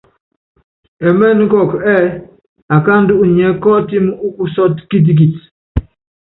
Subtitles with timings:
[1.07, 2.07] Ɛmɛ́nɛ́ kɔkɔ ɛ́ɛ́
[2.75, 5.35] akáandú unyiɛ́ kɔ́ɔtímí úkusɔ́tɔ kitikit.